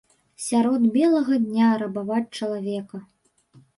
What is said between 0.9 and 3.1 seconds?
белага дня рабаваць чалавека!